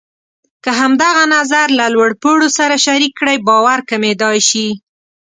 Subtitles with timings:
[0.63, 4.67] که همدغه نظر له لوړ پوړو سره شریک کړئ، باور کمېدای شي.